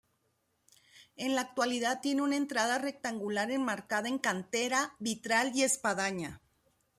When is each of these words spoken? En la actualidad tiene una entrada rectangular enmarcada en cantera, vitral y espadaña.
En 1.15 1.35
la 1.35 1.41
actualidad 1.41 1.99
tiene 2.01 2.23
una 2.23 2.35
entrada 2.35 2.79
rectangular 2.79 3.51
enmarcada 3.51 4.07
en 4.09 4.17
cantera, 4.17 4.95
vitral 4.97 5.51
y 5.53 5.61
espadaña. 5.61 6.41